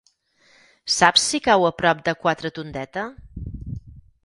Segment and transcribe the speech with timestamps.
[0.93, 3.07] Saps si cau a prop de Quatretondeta?